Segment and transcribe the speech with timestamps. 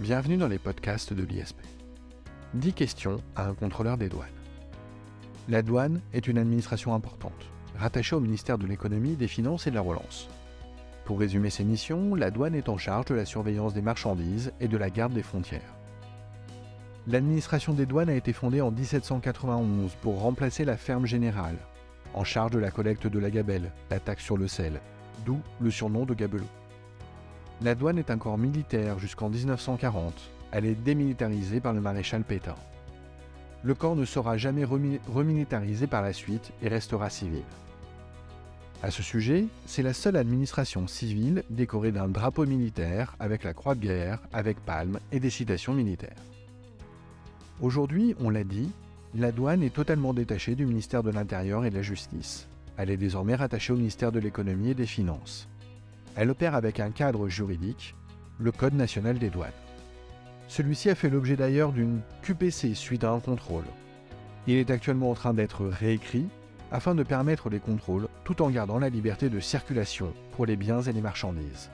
[0.00, 1.58] Bienvenue dans les podcasts de l'ISP.
[2.54, 4.28] 10 questions à un contrôleur des douanes.
[5.46, 9.74] La douane est une administration importante, rattachée au ministère de l'économie, des finances et de
[9.74, 10.30] la relance.
[11.04, 14.68] Pour résumer ses missions, la douane est en charge de la surveillance des marchandises et
[14.68, 15.76] de la garde des frontières.
[17.06, 21.58] L'administration des douanes a été fondée en 1791 pour remplacer la ferme générale,
[22.14, 24.80] en charge de la collecte de la gabelle, la taxe sur le sel,
[25.26, 26.48] d'où le surnom de gabelot.
[27.62, 30.14] La douane est un corps militaire jusqu'en 1940.
[30.50, 32.54] Elle est démilitarisée par le maréchal Pétain.
[33.62, 37.42] Le corps ne sera jamais remilitarisé par la suite et restera civil.
[38.82, 43.74] À ce sujet, c'est la seule administration civile décorée d'un drapeau militaire avec la croix
[43.74, 46.16] de guerre, avec palme et des citations militaires.
[47.60, 48.70] Aujourd'hui, on l'a dit,
[49.14, 52.48] la douane est totalement détachée du ministère de l'Intérieur et de la Justice.
[52.78, 55.46] Elle est désormais rattachée au ministère de l'Économie et des Finances.
[56.16, 57.94] Elle opère avec un cadre juridique,
[58.38, 59.52] le Code national des douanes.
[60.48, 63.64] Celui-ci a fait l'objet d'ailleurs d'une QPC suite à un contrôle.
[64.46, 66.26] Il est actuellement en train d'être réécrit
[66.72, 70.82] afin de permettre les contrôles tout en gardant la liberté de circulation pour les biens
[70.82, 71.70] et les marchandises.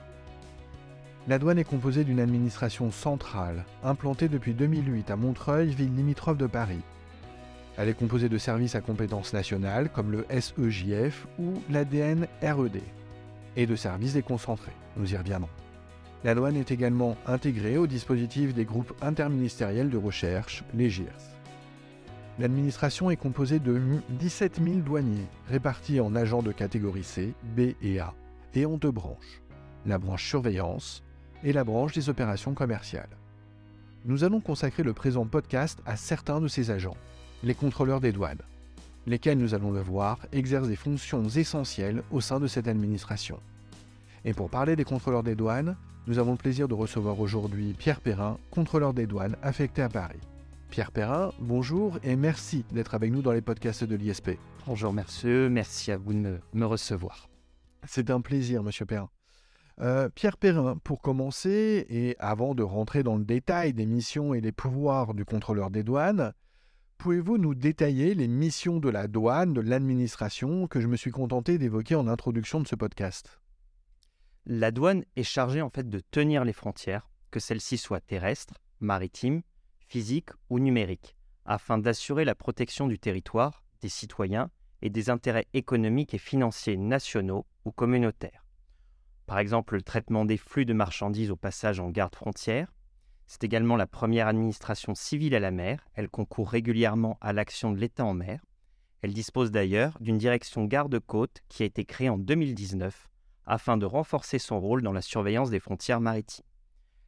[1.27, 6.47] La douane est composée d'une administration centrale, implantée depuis 2008 à Montreuil, ville limitrophe de
[6.47, 6.81] Paris.
[7.77, 12.81] Elle est composée de services à compétences nationales comme le SEJF ou l'ADN RED
[13.57, 14.71] et de services déconcentrés.
[14.95, 15.49] Nous y reviendrons.
[16.23, 21.35] La douane est également intégrée au dispositif des groupes interministériels de recherche, les GIRS.
[22.39, 27.99] L'administration est composée de 17 000 douaniers, répartis en agents de catégorie C, B et
[27.99, 28.13] A,
[28.53, 29.41] et en deux branches,
[29.85, 31.03] la branche surveillance
[31.43, 33.17] et la branche des opérations commerciales.
[34.05, 36.97] Nous allons consacrer le présent podcast à certains de ces agents,
[37.43, 38.41] les contrôleurs des douanes
[39.07, 43.39] lesquels, nous allons le voir, exercent des fonctions essentielles au sein de cette administration.
[44.25, 48.01] Et pour parler des contrôleurs des douanes, nous avons le plaisir de recevoir aujourd'hui Pierre
[48.01, 50.19] Perrin, contrôleur des douanes affecté à Paris.
[50.69, 54.31] Pierre Perrin, bonjour et merci d'être avec nous dans les podcasts de l'ISP.
[54.67, 57.29] Bonjour monsieur, merci à vous de me, recevoir.
[57.87, 59.09] C'est un plaisir, monsieur Perrin.
[59.79, 64.41] Euh, Pierre Perrin, pour commencer, et avant de rentrer dans le détail des missions et
[64.41, 66.33] des pouvoirs du contrôleur des douanes,
[66.97, 71.59] Pouvez-vous nous détailler les missions de la douane, de l'administration, que je me suis contenté
[71.59, 73.39] d'évoquer en introduction de ce podcast?
[74.47, 79.43] La douane est chargée en fait de tenir les frontières, que celles-ci soient terrestres, maritimes,
[79.87, 81.15] physiques ou numériques,
[81.45, 84.49] afin d'assurer la protection du territoire, des citoyens
[84.81, 88.43] et des intérêts économiques et financiers nationaux ou communautaires.
[89.27, 92.73] Par exemple, le traitement des flux de marchandises au passage en garde frontière,
[93.27, 95.85] c'est également la première administration civile à la mer.
[95.93, 98.43] Elle concourt régulièrement à l'action de l'État en mer.
[99.01, 103.09] Elle dispose d'ailleurs d'une direction garde-côte qui a été créée en 2019
[103.45, 106.45] afin de renforcer son rôle dans la surveillance des frontières maritimes.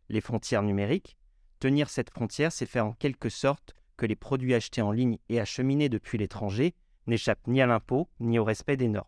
[0.10, 1.18] Les frontières numériques
[1.60, 5.42] Tenir cette frontière, c'est faire en quelque sorte que les produits achetés en ligne et
[5.42, 6.74] acheminés depuis l'étranger
[7.06, 9.08] n'échappent ni à l'impôt ni au respect des normes.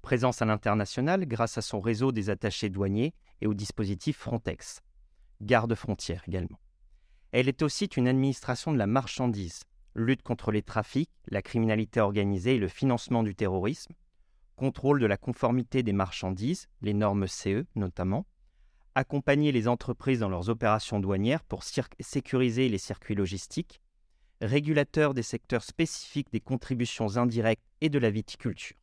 [0.00, 4.80] Présence à l'international grâce à son réseau des attachés douaniers et au dispositif Frontex
[5.40, 6.58] garde-frontière également.
[7.32, 9.64] Elle est aussi une administration de la marchandise,
[9.94, 13.94] lutte contre les trafics, la criminalité organisée et le financement du terrorisme,
[14.56, 18.26] contrôle de la conformité des marchandises, les normes CE notamment,
[18.94, 23.82] accompagner les entreprises dans leurs opérations douanières pour sécuriser les circuits logistiques,
[24.40, 28.76] régulateur des secteurs spécifiques des contributions indirectes et de la viticulture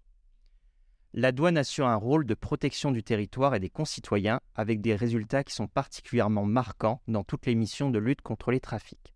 [1.13, 5.44] la douane assure un rôle de protection du territoire et des concitoyens avec des résultats
[5.44, 9.13] qui sont particulièrement marquants dans toutes les missions de lutte contre les trafics.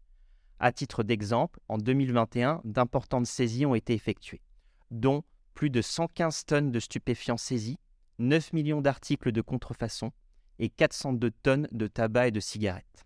[0.60, 4.42] À titre d'exemple, en 2021, d'importantes saisies ont été effectuées,
[4.92, 5.24] dont
[5.56, 7.80] plus de 115 tonnes de stupéfiants saisis,
[8.20, 10.12] 9 millions d'articles de contrefaçon
[10.60, 13.06] et 402 tonnes de tabac et de cigarettes.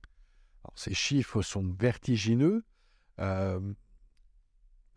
[0.75, 2.63] ces chiffres sont vertigineux.
[3.19, 3.73] Euh,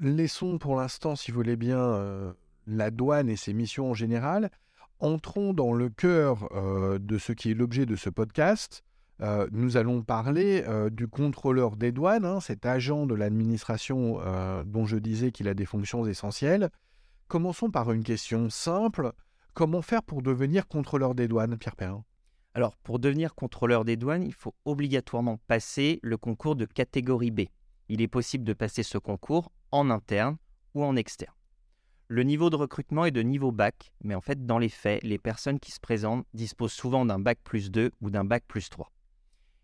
[0.00, 2.32] laissons pour l'instant, si vous voulez bien, euh,
[2.66, 4.50] la douane et ses missions en général,
[5.00, 8.82] entrons dans le cœur euh, de ce qui est l'objet de ce podcast.
[9.20, 14.20] Euh, nous allons parler euh, du contrôleur des douanes, hein, cet agent de l'administration
[14.64, 16.70] dont je disais qu'il a des fonctions essentielles.
[17.28, 19.12] Commençons par une question simple.
[19.54, 22.04] Comment faire pour devenir contrôleur des douanes, Pierre Perrin?
[22.54, 27.42] Alors, pour devenir contrôleur des douanes, il faut obligatoirement passer le concours de catégorie B.
[27.88, 30.36] Il est possible de passer ce concours en interne
[30.74, 31.34] ou en externe.
[32.08, 35.18] Le niveau de recrutement est de niveau bac, mais en fait, dans les faits, les
[35.18, 38.92] personnes qui se présentent disposent souvent d'un bac plus 2 ou d'un bac plus 3.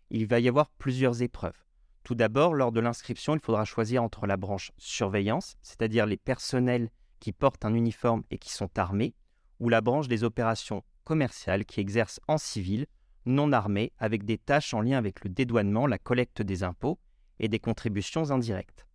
[0.09, 1.63] Il va y avoir plusieurs épreuves.
[2.03, 6.89] Tout d'abord, lors de l'inscription, il faudra choisir entre la branche surveillance, c'est-à-dire les personnels
[7.19, 9.13] qui portent un uniforme et qui sont armés,
[9.59, 12.87] ou la branche des opérations commerciales qui exercent en civil,
[13.27, 16.97] non armés avec des tâches en lien avec le dédouanement, la collecte des impôts
[17.39, 18.87] et des contributions indirectes.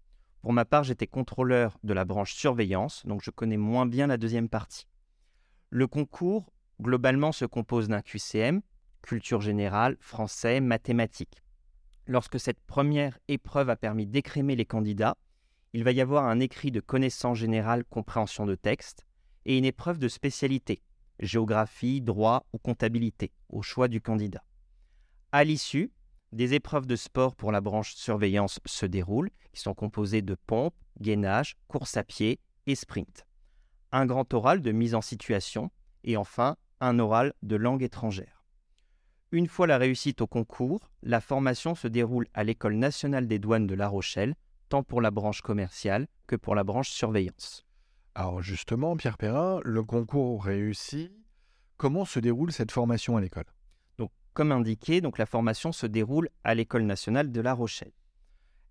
[0.47, 4.17] Pour ma part, j'étais contrôleur de la branche surveillance, donc je connais moins bien la
[4.17, 4.87] deuxième partie.
[5.71, 8.63] Le concours, globalement, se compose d'un QCM,
[9.03, 11.43] culture générale, français, mathématiques.
[12.07, 15.17] Lorsque cette première épreuve a permis d'écrémer les candidats,
[15.73, 19.05] il va y avoir un écrit de connaissances générales, compréhension de texte,
[19.47, 20.81] et une épreuve de spécialité,
[21.19, 24.45] géographie, droit ou comptabilité, au choix du candidat.
[25.33, 25.91] À l'issue,
[26.37, 30.75] des épreuves de sport pour la branche surveillance se déroulent, qui sont composées de pompe,
[31.01, 33.27] gainage, course à pied et sprint.
[33.91, 35.71] Un grand oral de mise en situation
[36.05, 38.45] et enfin un oral de langue étrangère.
[39.33, 43.67] Une fois la réussite au concours, la formation se déroule à l'École nationale des douanes
[43.67, 44.37] de La Rochelle,
[44.69, 47.65] tant pour la branche commerciale que pour la branche surveillance.
[48.15, 51.11] Alors justement, Pierre Perrin, le concours réussi,
[51.77, 53.56] comment se déroule cette formation à l'école?
[54.37, 57.95] Comme indiqué, donc la formation se déroule à l'École nationale de La Rochelle.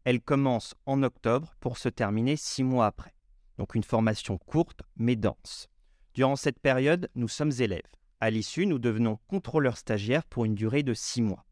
[0.04, 3.16] Elle commence en octobre pour se terminer six mois après.
[3.58, 5.68] Donc une formation courte mais dense.
[6.14, 7.82] Durant cette période, nous sommes élèves.
[8.20, 11.48] À l'issue, nous devenons contrôleurs stagiaires pour une durée de six mois.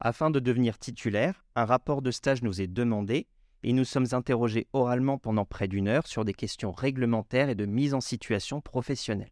[0.00, 3.28] Afin de devenir titulaire, un rapport de stage nous est demandé
[3.62, 7.66] et nous sommes interrogés oralement pendant près d'une heure sur des questions réglementaires et de
[7.66, 9.30] mise en situation professionnelle.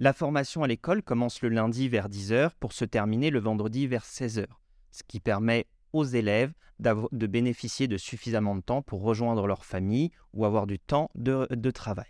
[0.00, 4.04] La formation à l'école commence le lundi vers 10h pour se terminer le vendredi vers
[4.04, 4.46] 16h,
[4.92, 10.12] ce qui permet aux élèves de bénéficier de suffisamment de temps pour rejoindre leur famille
[10.32, 12.06] ou avoir du temps de, travail.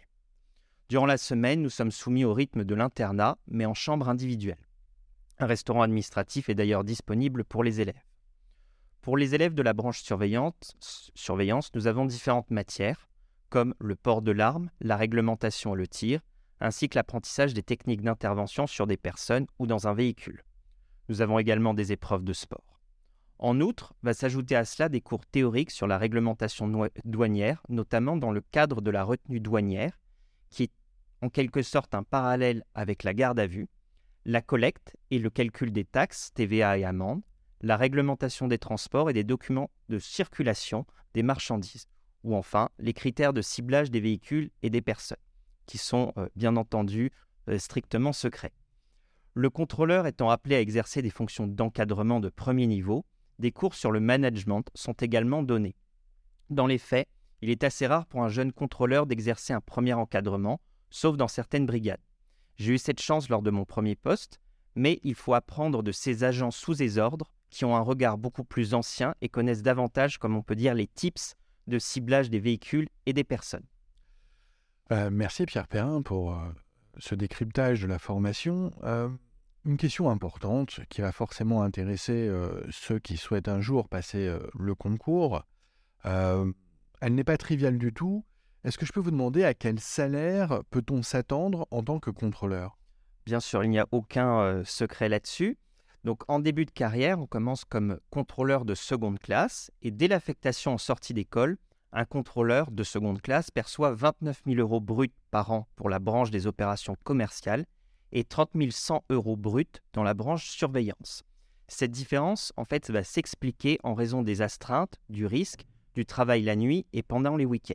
[0.91, 4.69] Durant la semaine, nous sommes soumis au rythme de l'internat, mais en chambre individuelle.
[5.39, 8.05] Un restaurant administratif est d'ailleurs disponible pour les élèves.
[9.01, 13.09] Pour les élèves de la branche surveillance, nous avons différentes matières,
[13.49, 16.21] comme le port de l'arme, la réglementation et le tir,
[16.61, 20.43] ainsi que l'apprentissage des techniques d'intervention sur des personnes ou dans un véhicule.
[21.09, 22.81] Nous avons également des épreuves de sport.
[23.39, 28.33] En outre, va s'ajouter à cela des cours théoriques sur la réglementation douanière, notamment dans
[28.33, 29.99] le cadre de la retenue douanière,
[30.51, 30.73] qui est
[31.23, 33.69] en quelque sorte un parallèle avec la garde à vue,
[34.25, 37.23] la collecte et le calcul des taxes, TVA et amendes,
[37.61, 40.85] la réglementation des transports et des documents de circulation
[41.15, 41.87] des marchandises,
[42.25, 45.19] ou enfin les critères de ciblage des véhicules et des personnes,
[45.69, 47.13] qui sont euh, bien entendu
[47.49, 48.55] euh, strictement secrets.
[49.35, 53.05] Le contrôleur étant appelé à exercer des fonctions d'encadrement de premier niveau,
[53.39, 55.77] des cours sur le management sont également donnés.
[56.51, 57.07] Dans les faits,
[57.43, 60.61] il est assez rare pour un jeune contrôleur d'exercer un premier encadrement,
[60.91, 62.01] sauf dans certaines brigades.
[62.57, 64.41] J'ai eu cette chance lors de mon premier poste,
[64.75, 68.45] mais il faut apprendre de ces agents sous ses ordres qui ont un regard beaucoup
[68.45, 71.37] plus ancien et connaissent davantage, comme on peut dire, les tips
[71.67, 73.67] de ciblage des véhicules et des personnes.
[74.91, 76.39] Euh, merci Pierre Perrin pour euh,
[76.99, 78.73] ce décryptage de la formation.
[78.85, 79.09] Euh,
[79.65, 82.31] une question importante qui va forcément intéresser
[82.71, 85.43] ceux qui souhaitent un jour passer le concours.
[86.05, 86.55] elle
[87.15, 88.25] n'est pas triviale du tout.
[88.65, 92.79] Est-ce que je peux vous demander à quel salaire peut-on s'attendre en tant que contrôleur?
[93.27, 95.59] Bien sûr, il n'y a aucun secret là-dessus.
[96.05, 100.73] Donc en début de carrière, on commence comme contrôleur de seconde classe et dès l'affectation
[100.73, 101.59] en sortie d'école,
[101.93, 106.31] un contrôleur de seconde classe perçoit 29 000 euros bruts par an pour la branche
[106.31, 107.65] des opérations commerciales
[108.13, 111.25] et 30 100 euros bruts dans la branche surveillance.
[111.67, 115.65] Cette différence, en fait, va s'expliquer en raison des astreintes, du risque,
[115.95, 117.75] du travail la nuit et pendant les week-ends.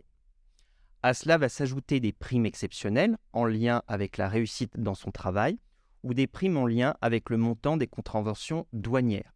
[1.03, 5.59] À cela va s'ajouter des primes exceptionnelles en lien avec la réussite dans son travail,
[6.03, 9.33] ou des primes en lien avec le montant des contraventions douanières.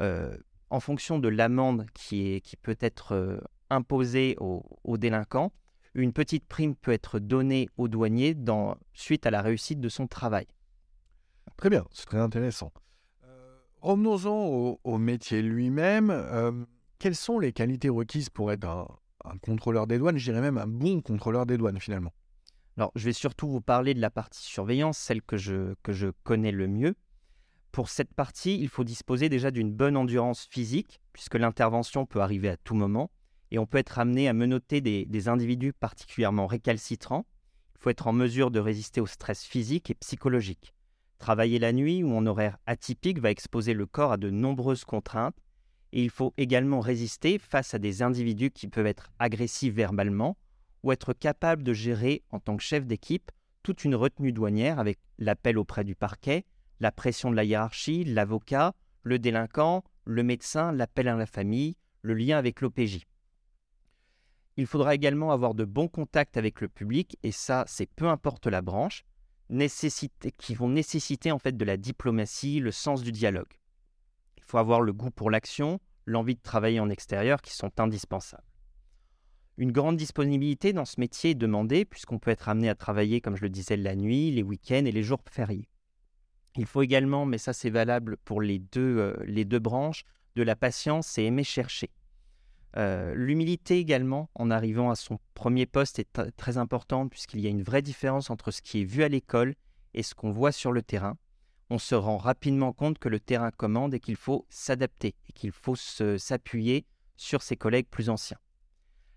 [0.00, 0.36] Euh,
[0.70, 3.38] en fonction de l'amende qui, peut être euh,
[3.72, 5.52] imposée aux, délinquants,
[5.94, 10.06] une petite prime peut être donnée au douanier dans, suite à la réussite de son
[10.06, 10.46] travail.
[11.56, 12.72] Très bien, c'est très intéressant.
[13.24, 16.66] Euh, revenons-en au, métier lui-même.
[16.98, 18.86] quelles sont les qualités requises pour être un,
[19.24, 22.12] un contrôleur des douanes, je dirais même un bon contrôleur des douanes finalement
[22.78, 26.08] alors, je vais surtout vous parler de la partie surveillance, celle que je, que je
[26.22, 26.94] connais le mieux.
[27.70, 32.48] Pour cette partie, il faut disposer déjà d'une bonne endurance physique, puisque l'intervention peut arriver
[32.48, 33.10] à tout moment,
[33.52, 37.26] et on peut être amené à menotter des, individus particulièrement récalcitrants.
[37.76, 40.72] Il faut être en mesure de résister au stress physique et psychologique.
[41.18, 45.36] Travailler la nuit ou en horaire atypique va exposer le corps à de nombreuses contraintes,
[45.92, 50.38] et il faut également résister face à des individus qui peuvent être agressifs verbalement
[50.82, 53.30] ou être capable de gérer en tant que chef d'équipe
[53.62, 56.46] toute une retenue douanière avec l'appel auprès du parquet,
[56.80, 62.14] la pression de la hiérarchie, l'avocat, le délinquant, le médecin, l'appel à la famille, le
[62.14, 63.04] lien avec l'OPJ.
[64.56, 68.46] Il faudra également avoir de bons contacts avec le public, et ça, c'est peu importe
[68.46, 69.04] la branche.
[70.38, 73.58] qui vont nécessiter en fait de la diplomatie, le sens du dialogue.
[74.36, 78.42] Il faut avoir le goût pour l'action, l'envie de travailler en extérieur qui sont indispensables.
[79.58, 83.36] Une grande disponibilité dans ce métier est demandée puisqu'on peut être amené à travailler, comme
[83.36, 85.68] je le disais, la nuit, les week-ends et les jours fériés.
[86.56, 90.04] Il faut également, mais ça c'est valable pour les deux, euh, les deux branches,
[90.36, 91.90] de la patience et aimer chercher.
[92.76, 97.50] Euh, l'humilité également, en arrivant à son premier poste, est très importante puisqu'il y a
[97.50, 99.54] une vraie différence entre ce qui est vu à l'école
[99.94, 101.16] et ce qu'on voit sur le terrain.
[101.70, 105.52] On se rend rapidement compte que le terrain commande et qu'il faut s'adapter et qu'il
[105.52, 106.86] faut s'appuyer
[107.16, 108.38] sur ses collègues plus anciens.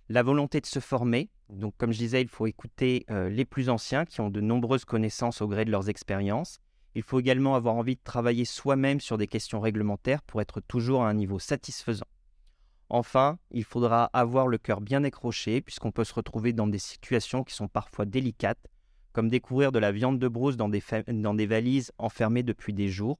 [0.07, 3.69] La volonté de se former, donc comme je disais, il faut écouter euh, les plus
[3.69, 6.59] anciens qui ont de nombreuses connaissances au gré de leurs expériences.
[6.93, 11.03] Il faut également avoir envie de travailler soi-même sur des questions réglementaires pour être toujours
[11.03, 12.05] à un niveau satisfaisant.
[12.89, 17.43] Enfin, il faudra avoir le cœur bien accroché puisqu'on peut se retrouver dans des situations
[17.43, 18.67] qui sont parfois délicates,
[19.11, 23.17] comme découvrir de la viande de brousse dans des, valises enfermées depuis des jours,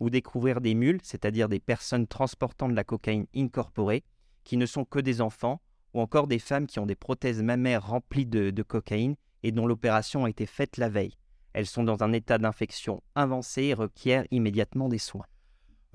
[0.00, 4.02] ou découvrir des mules, c'est-à-dire des personnes transportant de la cocaïne incorporée,
[4.42, 5.60] qui ne sont que des enfants,
[5.92, 10.24] ou encore des femmes qui ont des prothèses mammaires remplies de, cocaïne et dont l'opération
[10.24, 11.16] a été faite la veille.
[11.52, 15.26] Elles sont dans un état d'infection avancé et requièrent immédiatement des soins.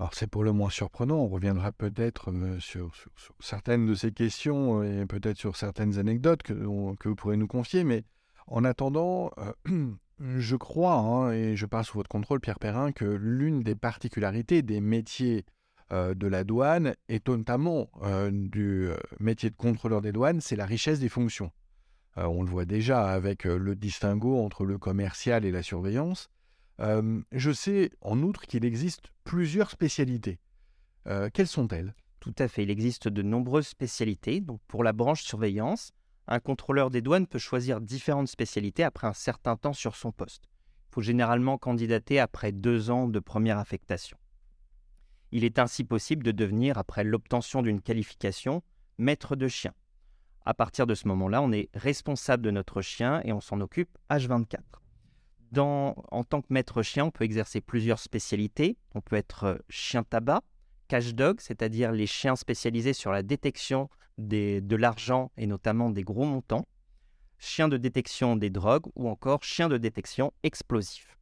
[0.00, 2.90] Alors c'est pour le moins surprenant, on reviendra peut-être euh, sur,
[3.38, 7.84] certaines de ces questions euh, et peut-être sur certaines anecdotes que, vous pourrez nous confier,
[7.84, 8.04] mais
[8.46, 9.30] en attendant,
[9.68, 9.92] euh,
[10.38, 14.62] je crois, hein, et je parle sous votre contrôle Pierre Perrin, que l'une des particularités
[14.62, 15.44] des métiers
[15.90, 17.90] de la douane et notamment
[18.30, 21.50] du métier de contrôleur des douanes, c'est la richesse des fonctions.
[22.16, 26.30] on le voit déjà avec le distinguo entre le commercial et la surveillance
[26.80, 30.38] je sais en outre qu'il existe plusieurs spécialités.
[31.32, 31.94] quelles sont-elles?
[32.20, 34.40] Tout à fait, il existe de nombreuses spécialités.
[34.40, 35.92] Donc pour la branche surveillance,
[36.26, 40.44] un contrôleur des douanes peut choisir différentes spécialités après un certain temps sur son poste.
[40.90, 44.18] Il faut généralement candidater après deux ans de première affectation.
[45.32, 48.62] Il est ainsi possible de devenir, après l'obtention d'une qualification,
[48.98, 49.72] maître de chien.
[50.44, 53.96] À partir de ce moment-là, on est responsable de notre chien et on s'en occupe
[54.10, 54.58] H24
[55.58, 58.76] en tant que maître chien, on peut exercer plusieurs spécialités.
[58.94, 60.42] On peut être euh, chien tabac,
[60.88, 63.88] cash dog, c'est-à-dire les chiens spécialisés sur la détection
[64.18, 66.66] de l'argent et notamment des gros montants,
[67.38, 71.16] chien de détection des drogues ou encore chien de détection explosif.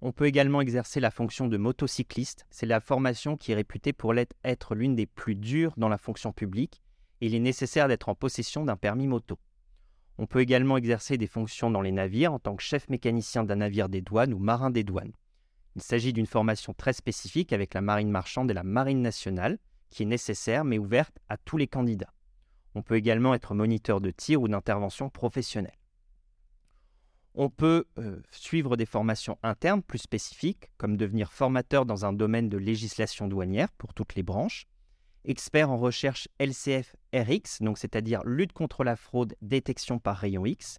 [0.00, 2.46] On peut également exercer la fonction de motocycliste.
[2.50, 6.32] C'est la formation qui est réputée pour être l'une des plus dures dans la fonction
[6.32, 6.82] publique
[7.20, 9.38] il est nécessaire d'être en possession d'un permis moto.
[10.18, 13.56] On peut également exercer des fonctions dans les navires en tant que chef mécanicien d'un
[13.56, 15.12] navire des douanes ou marin des douanes.
[15.74, 19.58] Il s'agit d'une formation très spécifique avec la marine marchande et la marine nationale,
[19.90, 22.12] qui est nécessaire mais ouverte à tous les candidats.
[22.74, 25.76] On peut également être moniteur de tir ou d'intervention professionnelle.
[27.34, 32.48] On peut euh, suivre des formations internes plus spécifiques, comme devenir formateur dans un domaine
[32.48, 34.66] de législation douanière pour toutes les branches,
[35.26, 40.78] expert en recherche LCF-RX, c'est-à-dire lutte contre la fraude, détection par rayon X,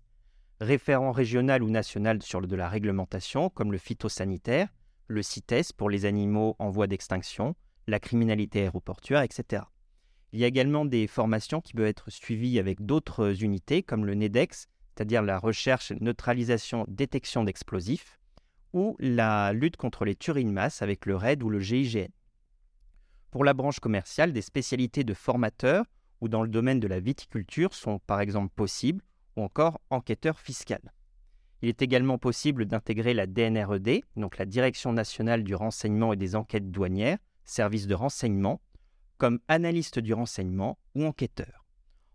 [0.60, 4.70] référent régional ou national sur de la réglementation, comme le phytosanitaire,
[5.08, 7.56] le CITES pour les animaux en voie d'extinction,
[7.88, 9.64] la criminalité aéroportuaire, etc.
[10.34, 14.14] Il y a également des formations qui peuvent être suivies avec d'autres unités, comme le
[14.14, 18.20] NEDEX, c'est-à-dire la recherche, neutralisation, détection d'explosifs,
[18.74, 22.10] ou la lutte contre les tueries de masse avec le RAID ou le GIGN.
[23.32, 25.86] Pour la branche commerciale, des spécialités de formateurs
[26.22, 29.04] ou dans le domaine de la viticulture sont par exemple possibles,
[29.36, 30.82] ou encore enquêteur fiscal.
[31.62, 36.36] Il est également possible d'intégrer la DNRED, donc la Direction nationale du renseignement et des
[36.36, 38.62] enquêtes douanières, service de renseignement,
[39.18, 41.66] comme analyste du renseignement ou enquêteur.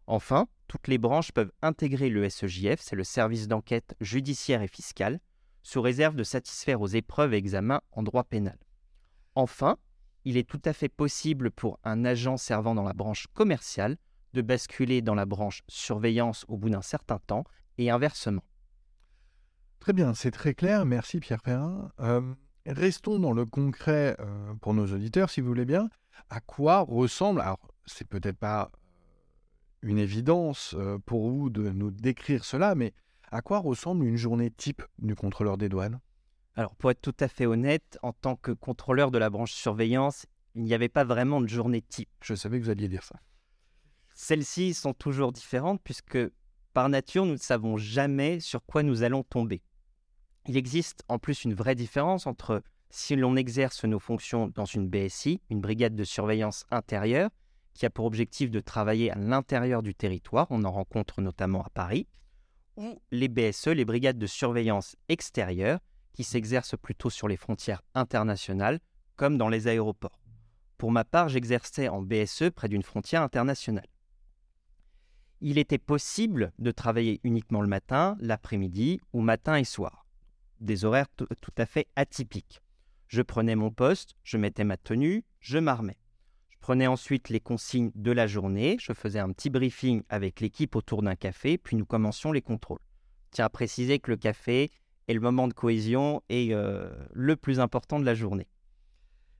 [0.07, 5.21] Enfin, toutes les branches peuvent intégrer le SEJF, c'est le service d'enquête judiciaire et fiscale,
[5.62, 8.59] sous réserve de satisfaire aux épreuves et examens en droit pénal.
[9.35, 9.76] Enfin,
[10.25, 13.97] il est tout à fait possible pour un agent servant dans la branche commerciale
[14.33, 17.45] de basculer dans la branche surveillance au bout d'un certain temps
[17.79, 18.45] et inversement.
[19.81, 20.87] Très bien, c'est très clair.
[20.87, 21.91] Merci Pierre Perrin.
[22.00, 22.35] Euh,
[22.67, 25.91] restons dans le concret euh, pour nos auditeurs, si vous voulez bien.
[26.31, 28.71] À quoi ressemble, alors c'est peut-être pas
[29.83, 32.95] une évidence euh, pour vous de nous décrire cela, mais
[33.31, 35.99] à quoi ressemble une journée type du contrôleur des douanes?
[36.54, 40.26] Alors, pour être tout à fait honnête, en tant que contrôleur de la branche surveillance,
[40.54, 42.11] il n'y avait pas vraiment de journée type.
[42.23, 43.16] Je savais que vous alliez dire ça.
[44.14, 46.18] Celles-ci sont toujours différentes puisque,
[46.75, 49.62] par nature, nous ne savons jamais sur quoi nous allons tomber.
[50.47, 54.88] Il existe en plus une vraie différence entre si l'on exerce nos fonctions dans une
[54.88, 57.30] BSI, une brigade de surveillance intérieure,
[57.73, 61.71] qui a pour objectif de travailler à l'intérieur du territoire, on en rencontre notamment à
[61.71, 62.06] Paris,
[62.76, 65.78] ou les BSE, les brigades de surveillance extérieure,
[66.12, 68.81] qui s'exercent plutôt sur les frontières internationales,
[69.16, 70.21] comme dans les aéroports.
[70.78, 73.87] Pour ma part, j'exerçais en BSE près d'une frontière internationale.
[75.40, 80.07] Il était possible de travailler uniquement le matin, l'après-midi ou matin et soir.
[80.61, 82.62] Des horaires tout à fait atypiques.
[83.09, 85.99] Je prenais mon poste, je mettais ma tenue, je m'armais.
[86.49, 90.76] Je prenais ensuite les consignes de la journée, je faisais un petit briefing avec l'équipe
[90.76, 92.78] autour d'un café, puis nous commencions les contrôles.
[93.33, 94.71] Tiens à préciser que le café
[95.09, 98.49] est le moment de cohésion et euh, le plus important de la journée.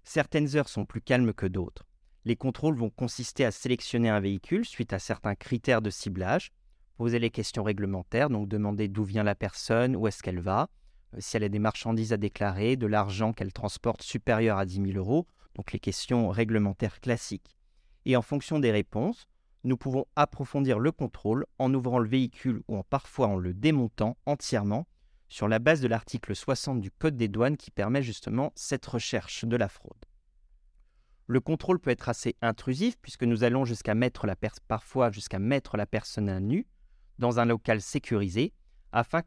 [0.05, 1.87] Certaines heures sont plus calmes que d'autres.
[2.25, 6.53] Les contrôles vont consister à sélectionner un véhicule suite à certains critères de ciblage,
[6.97, 10.69] poser les questions réglementaires, donc demander d'où vient la personne, où est-ce qu'elle va,
[11.15, 14.93] euh, si elle a des marchandises à déclarer, de l'argent qu'elle transporte supérieur à 10
[14.93, 17.57] 000 euros, donc les questions réglementaires classiques.
[18.05, 19.27] Et en fonction des réponses,
[19.65, 24.17] nous pouvons approfondir le contrôle en ouvrant le véhicule ou en parfois en le démontant
[24.27, 24.87] entièrement
[25.33, 29.47] sur la base de l'article 60 du Code des douanes qui permet justement cette recherche
[29.47, 30.05] de la fraude.
[31.27, 34.37] Le contrôle peut être assez intrusif puisque nous allons jusqu'à mettre la
[34.69, 36.67] parfois jusqu'à mettre la personne à nu
[37.19, 38.53] dans un local sécurisé
[38.93, 39.23] afin,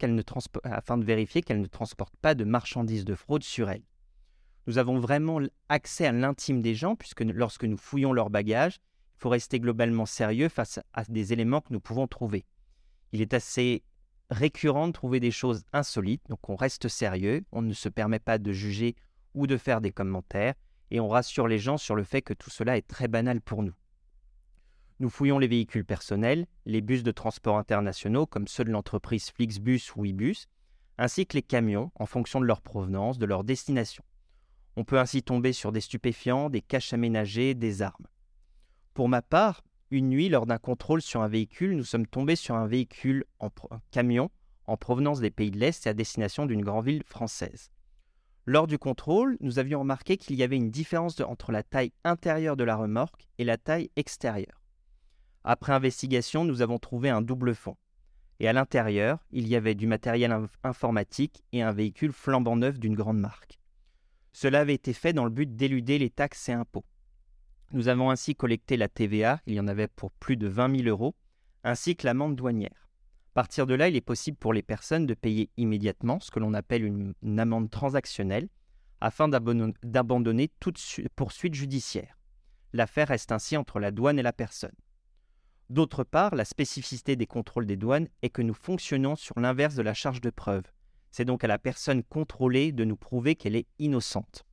[0.64, 3.84] afin de vérifier qu'elle ne transporte pas de marchandises de fraude sur elle.
[4.68, 8.76] Nous avons vraiment accès à l'intime des gens puisque lorsque nous fouillons leurs bagages,
[9.16, 12.46] il faut rester globalement sérieux face à des éléments que nous pouvons trouver.
[13.12, 13.82] Il est assez
[14.29, 18.38] récurrent de trouver des choses insolites, donc on reste sérieux, on ne se permet pas
[18.38, 18.96] de juger
[19.34, 20.55] ou de faire des commentaires,
[20.91, 23.63] et on rassure les gens sur le fait que tout cela est très banal pour
[23.63, 23.74] nous.
[25.00, 29.91] Nous fouillons les véhicules personnels, les bus de transport internationaux comme ceux de l'entreprise Flixbus
[29.96, 30.48] ou Ibus,
[30.98, 34.05] ainsi que les camions en fonction de leur provenance, de leur destination.
[34.77, 38.08] On peut ainsi tomber sur des stupéfiants, des caches aménagées, des armes.
[38.94, 39.63] Pour ma part,
[39.96, 43.50] une nuit, lors d'un contrôle sur un véhicule, nous sommes tombés sur un véhicule en
[43.92, 44.30] camion
[44.68, 47.70] en provenance des pays de l'Est et à destination d'une grande ville française.
[48.46, 52.58] Lors du contrôle, nous avions remarqué qu'il y avait une différence entre la taille intérieure
[52.58, 54.62] de la remorque et la taille extérieure.
[55.44, 57.77] Après investigation, nous avons trouvé un double fond.
[58.40, 62.96] Et à l'intérieur, il y avait du matériel informatique et un véhicule flambant neuf d'une
[62.96, 63.60] grande marque.
[64.34, 66.84] Cela avait été fait dans le but d'éluder les taxes et impôts.
[67.72, 70.90] Nous avons ainsi collecté la TVA, il y en avait pour plus de 20 000
[70.90, 71.16] euros,
[71.64, 72.90] ainsi que l'amende douanière.
[73.32, 76.40] À partir de là, il est possible pour les personnes de payer immédiatement ce que
[76.40, 78.48] l'on appelle une, amende transactionnelle
[79.01, 80.80] afin d'abandonner toute
[81.16, 82.18] poursuite judiciaire.
[82.72, 84.75] L'affaire reste ainsi entre la douane et la personne.
[85.70, 89.82] D'autre part, la spécificité des contrôles des douanes est que nous fonctionnons sur l'inverse de
[89.82, 90.64] la charge de preuve.
[91.12, 94.46] C'est donc à la personne contrôlée de nous prouver qu'elle est innocente.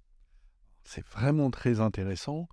[0.85, 2.49] C'est vraiment très intéressant.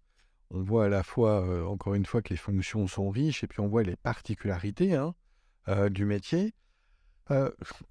[0.51, 3.59] On voit à la fois, encore une fois, que les fonctions sont riches et puis
[3.59, 4.95] on voit les particularités.
[4.95, 5.13] Hein.
[5.91, 6.55] Du métier.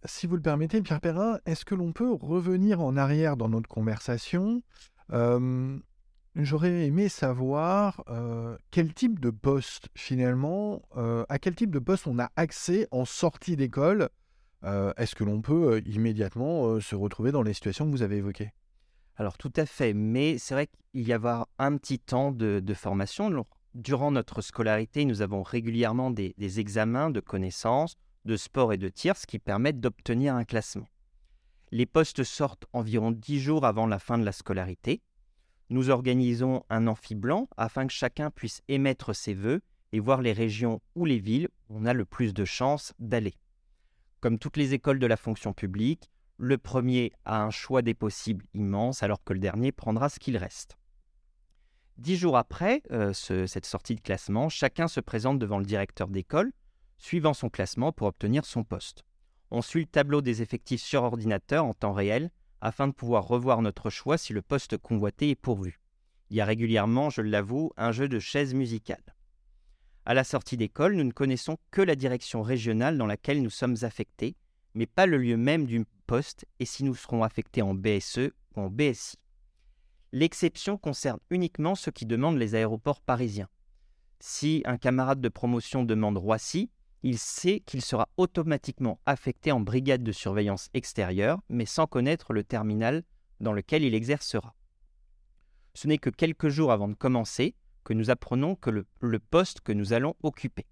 [0.05, 3.69] Si vous le permettez, Pierre Perrin, est-ce que l'on peut revenir en arrière dans notre
[3.69, 4.63] conversation?
[6.35, 8.03] J'aurais aimé savoir
[8.73, 10.83] quel type de poste, finalement,
[11.29, 14.09] à quel type de poste on a accès en sortie d'école?
[14.65, 18.51] Est-ce que l'on peut immédiatement se retrouver dans les situations que vous avez évoquées?
[19.19, 23.45] Alors tout à fait, mais c'est vrai qu'il y a un petit temps de, formation
[23.75, 29.15] durant notre scolarité, nous avons régulièrement des, examens de connaissances, de sport et de tir,
[29.27, 30.87] qui permettent d'obtenir un classement.
[31.73, 35.03] Les postes sortent environ dix jours avant la fin de la scolarité.
[35.69, 39.61] Nous organisons un amphi blanc afin que chacun puisse émettre ses vœux
[39.93, 43.35] et voir les régions ou les villes où on a le plus de chances d'aller.
[44.21, 48.47] Comme toutes les écoles de la fonction publique, le premier a un choix des possibles
[48.55, 50.79] immense alors que le dernier prendra ce qu'il reste.
[51.99, 56.53] Dix jours après euh, cette sortie de classement, chacun se présente devant le directeur d'école,
[56.97, 59.05] suivant son classement pour obtenir son poste.
[59.51, 63.61] On suit le tableau des effectifs sur ordinateur en temps réel afin de pouvoir revoir
[63.63, 65.81] notre choix si le poste convoité est pourvu.
[66.31, 69.15] Il y a régulièrement, je l'avoue, un jeu de chaises musicales.
[70.05, 73.77] À la sortie d'école, nous ne connaissons que la direction régionale dans laquelle nous sommes
[73.83, 74.37] affectés,
[74.75, 78.63] mais pas le lieu même du poste et si nous serons affectés en BSE ou
[78.63, 79.19] en BSI.
[80.11, 83.49] L'exception concerne uniquement ceux qui demandent les aéroports parisiens.
[84.19, 86.71] Si un camarade de promotion demande Roissy,
[87.03, 92.43] il sait qu'il sera automatiquement affecté en brigade de surveillance extérieure, mais sans connaître le
[92.43, 93.05] terminal
[93.39, 94.57] dans lequel il exercera.
[95.75, 99.61] Ce n'est que quelques jours avant de commencer que nous apprenons que le, le poste
[99.61, 100.67] que nous allons occuper.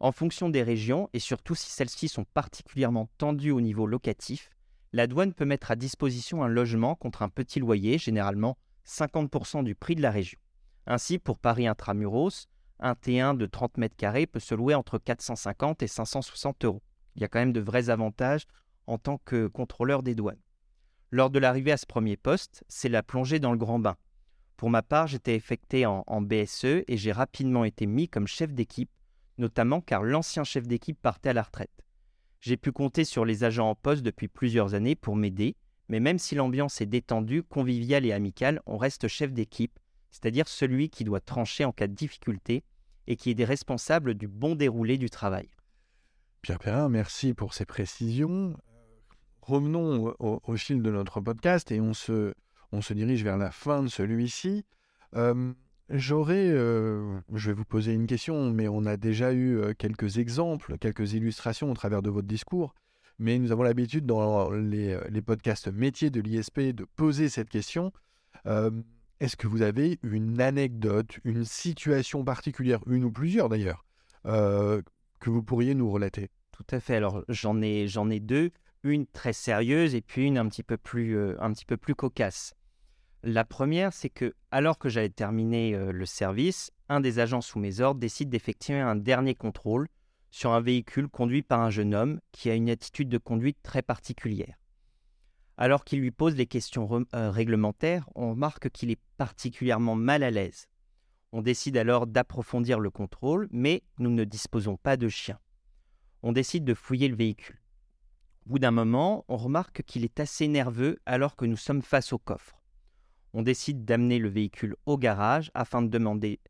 [0.00, 4.48] En fonction des régions, et surtout si celles-ci sont particulièrement tendues au niveau locatif,
[4.92, 9.74] la douane peut mettre à disposition un logement contre un petit loyer, généralement 50% du
[9.74, 10.38] prix de la région.
[10.86, 12.48] Ainsi, pour Paris intramuros,
[12.80, 16.82] un T1 de 30 mètres carrés peut se louer entre 450 et 560 euros.
[17.14, 18.46] il y a quand même de vrais avantages
[18.86, 20.40] en tant que contrôleur des douanes.
[21.10, 23.96] Lors de l'arrivée à ce premier poste, c'est la plongée dans le grand bain.
[24.56, 28.52] Pour ma part, j'étais affecté en, en BSE et j'ai rapidement été mis comme chef
[28.54, 28.90] d'équipe,
[29.40, 31.84] notamment car l'ancien chef d'équipe partait à la retraite.
[32.40, 35.56] J'ai pu compter sur les agents en poste depuis plusieurs années pour m'aider,
[35.88, 39.78] mais même si l'ambiance est détendue, conviviale et amicale, on reste chef d'équipe,
[40.10, 42.64] c'est-à-dire celui qui doit trancher en cas de difficulté
[43.06, 45.50] et qui est responsable du bon déroulé du travail.
[46.42, 48.56] Pierre Perrin, merci pour ces précisions.
[49.42, 52.34] Revenons au, fil de notre podcast et on se,
[52.72, 54.64] on se dirige vers la fin de celui-ci.
[55.16, 55.52] Euh,
[55.90, 60.18] J'aurais, euh, je vais vous poser une question, mais on a déjà eu euh, quelques
[60.18, 62.74] exemples, quelques illustrations au travers de votre discours.
[63.18, 67.92] Mais nous avons l'habitude dans les, les, podcasts métiers de l'ISP de poser cette question.
[69.20, 73.84] Est-ce que vous avez une anecdote, une situation particulière, une ou plusieurs d'ailleurs,
[74.24, 74.80] euh,
[75.20, 76.30] que vous pourriez nous relater?
[76.52, 76.96] Tout à fait.
[76.96, 78.50] Alors j'en ai, j'en ai deux,
[78.82, 81.94] une très sérieuse et puis une un petit peu plus, euh, un petit peu plus
[81.94, 82.54] cocasse.
[83.22, 87.58] La première, c'est que alors que j'allais terminer euh, le service, un des agents sous
[87.58, 89.88] mes ordres décide d'effectuer un dernier contrôle
[90.30, 93.82] sur un véhicule conduit par un jeune homme qui a une attitude de conduite très
[93.82, 94.56] particulière.
[95.58, 100.30] Alors qu'il lui pose les questions euh, réglementaires, on remarque qu'il est particulièrement mal à
[100.30, 100.68] l'aise.
[101.32, 105.38] On décide alors d'approfondir le contrôle, mais nous ne disposons pas de chien.
[106.22, 107.60] On décide de fouiller le véhicule.
[108.46, 112.14] Au bout d'un moment, on remarque qu'il est assez nerveux alors que nous sommes face
[112.14, 112.59] au coffre.
[113.32, 116.40] On décide d'amener le véhicule au garage afin de demander,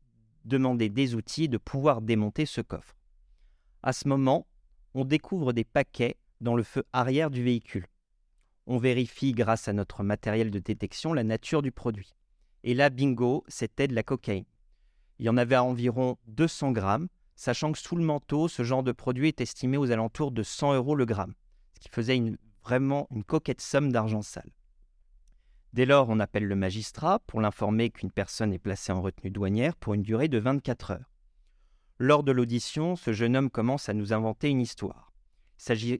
[0.45, 2.95] des outils et de pouvoir démonter ce coffre.
[3.83, 4.47] À ce moment,
[4.93, 7.85] on découvre des paquets dans le feu arrière du véhicule
[8.67, 12.15] on vérifie grâce à notre matériel de détection la nature du produit.
[12.63, 14.45] Et là, bingo, c'était de la cocaïne.
[15.19, 18.83] Il y en avait à environ 200 grammes, sachant que sous le manteau, ce genre
[18.83, 21.33] de produit est estimé aux alentours de 100 euros le gramme,
[21.75, 22.21] ce qui faisait
[22.63, 24.51] vraiment une coquette somme d'argent sale.
[25.73, 29.75] Dès lors, on appelle le magistrat pour l'informer qu'une personne est placée en retenue douanière
[29.77, 31.11] pour une durée de 24 heures.
[31.97, 35.13] Lors de l'audition, ce jeune homme commence à nous inventer une histoire.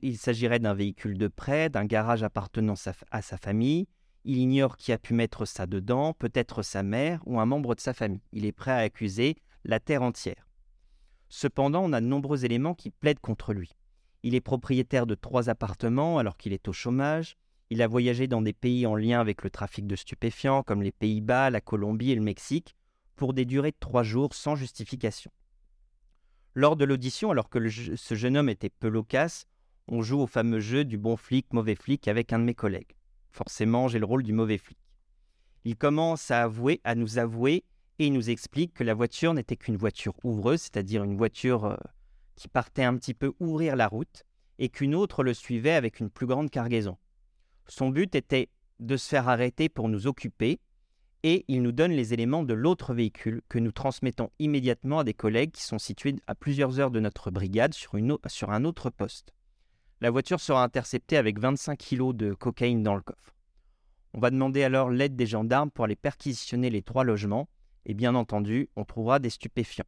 [0.02, 2.74] Il s'agirait d'un véhicule de prêt, d'un garage appartenant
[3.10, 3.86] à sa famille.
[4.24, 7.80] Il ignore qui a pu mettre ça dedans, peut-être sa mère ou un membre de
[7.80, 8.22] sa famille.
[8.32, 10.48] Il est prêt à accuser la terre entière.
[11.28, 13.70] Cependant, on a de nombreux éléments qui plaident contre lui.
[14.22, 17.36] Il est propriétaire de trois appartements alors qu'il est au chômage.
[17.72, 20.92] Il a voyagé dans des pays en lien avec le trafic de stupéfiants comme les
[20.92, 22.76] Pays-Bas, la Colombie et le Mexique
[23.16, 25.30] pour des durées de trois jours sans justification.
[26.54, 29.46] Lors de l'audition, alors que ce jeune homme était peu loquace,
[29.88, 32.92] on joue au fameux jeu du bon flic, mauvais flic avec un de mes collègues.
[33.30, 34.76] Forcément, j'ai le rôle du mauvais flic.
[35.64, 37.64] Il commence à avouer, à nous avouer,
[37.98, 41.76] et il nous explique que la voiture n'était qu'une voiture ouvreuse, c'est-à-dire une voiture euh,
[42.36, 44.26] qui partait un petit peu ouvrir la route,
[44.58, 46.98] et qu'une autre le suivait avec une plus grande cargaison.
[47.68, 48.48] Son but était
[48.80, 50.60] de se faire arrêter pour nous occuper,
[51.22, 55.14] et il nous donne les éléments de l'autre véhicule que nous transmettons immédiatement à des
[55.14, 59.32] collègues qui sont situés à plusieurs heures de notre brigade sur, un autre poste
[60.02, 63.36] la voiture sera interceptée avec 25 kg de cocaïne dans le coffre.
[64.14, 67.48] On va demander alors l'aide des gendarmes pour aller perquisitionner les trois logements
[67.86, 69.86] et bien entendu, on trouvera des stupéfiants.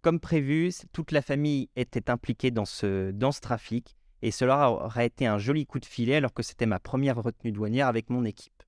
[0.00, 5.38] Comme prévu, toute la famille était impliquée dans ce trafic et cela aurait été un
[5.38, 8.62] joli coup de filet alors que c'était ma première retenue douanière avec mon équipe.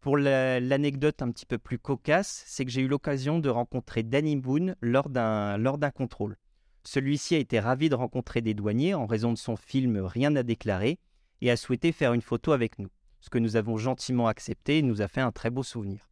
[0.00, 4.36] Pour l'anecdote un petit peu plus cocasse, c'est que j'ai eu l'occasion de rencontrer Danny
[4.36, 6.36] Boone lors d'un contrôle.
[6.84, 10.42] Celui-ci a été ravi de rencontrer des douaniers en raison de son film Rien à
[10.42, 10.98] déclarer
[11.40, 12.88] et a souhaité faire une photo avec nous,
[13.20, 16.08] ce que nous avons gentiment accepté et nous a fait un très beau souvenir.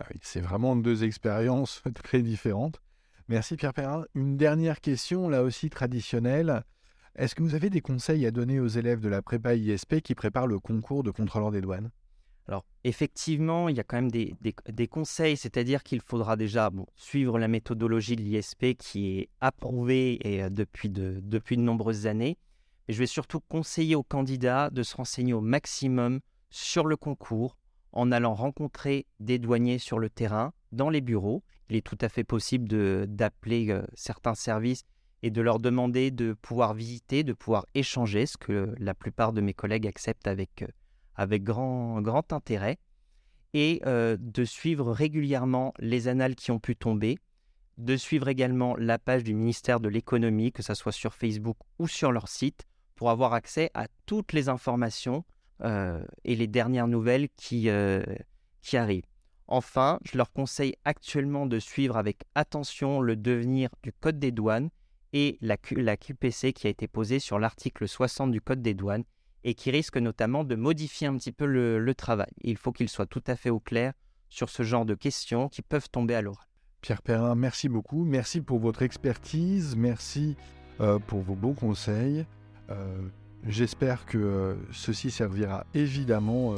[0.00, 2.80] Ah c'est vraiment deux expériences très différentes.
[3.28, 4.04] Merci Pierre Perrin.
[4.14, 6.62] Une dernière question, là aussi traditionnelle.
[7.16, 10.14] Est-ce que vous avez des conseils à donner aux élèves de la prépa ISP qui
[10.14, 11.90] préparent le concours de contrôleur des douanes?
[12.46, 17.48] Alors, effectivement, il y a quand même des, conseils, c'est-à-dire qu'il faudra déjà suivre la
[17.48, 22.36] méthodologie de l'ISP qui est approuvée et, euh, depuis, de, depuis de nombreuses années.
[22.86, 27.56] Et je vais surtout conseiller aux candidats de se renseigner au maximum sur le concours
[27.92, 31.42] en allant rencontrer des douaniers sur le terrain, dans les bureaux.
[31.70, 34.82] Il est tout à fait possible d'appeler euh, certains services
[35.26, 39.40] et de leur demander de pouvoir visiter, de pouvoir échanger, ce que la plupart de
[39.40, 40.68] mes collègues acceptent avec euh,
[41.16, 42.78] avec grand, grand intérêt
[43.52, 47.18] et euh, de suivre régulièrement les annales qui ont pu tomber,
[47.76, 51.88] de suivre également la page du ministère de l'économie, que ce soit sur Facebook ou
[51.88, 55.24] sur leur site, pour avoir accès à toutes les informations
[55.62, 57.68] euh, et les dernières nouvelles qui,
[58.62, 59.08] qui arrivent.
[59.48, 64.70] Enfin, je leur conseille actuellement de suivre avec attention le devenir du Code des douanes
[65.18, 65.56] et la,
[65.96, 69.04] QPC qui a été posée sur l'article 60 du Code des douanes
[69.44, 72.30] et qui risque notamment de modifier un petit peu le, travail.
[72.42, 73.94] Il faut qu'il soit tout à fait au clair
[74.28, 76.44] sur ce genre de questions qui peuvent tomber à l'oral.
[76.82, 78.04] Pierre Perrin, merci beaucoup.
[78.04, 79.74] Merci pour votre expertise.
[79.74, 80.36] Merci
[80.82, 82.26] euh, pour vos bons conseils.
[82.68, 83.00] Euh,
[83.46, 86.56] j'espère que euh, ceci servira évidemment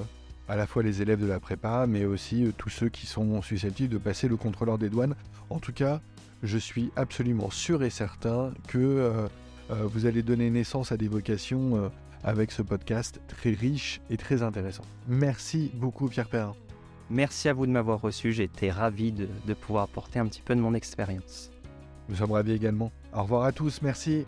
[0.48, 3.92] à la fois les élèves de la prépa, mais aussi tous ceux qui sont susceptibles
[3.92, 5.14] de passer le contrôleur des douanes.
[5.48, 6.00] En tout cas,
[6.42, 9.28] je suis absolument sûr et certain que euh,
[9.70, 11.88] euh, vous allez donner naissance à des vocations euh,
[12.24, 14.84] avec ce podcast très riche et très intéressant.
[15.06, 16.54] Merci beaucoup Pierre Perrin.
[17.10, 20.42] Merci à vous de m'avoir reçu, j'ai été ravi de, de pouvoir apporter un petit
[20.42, 21.50] peu de mon expérience.
[22.08, 22.92] Nous sommes ravis également.
[23.14, 24.26] Au revoir à tous, merci.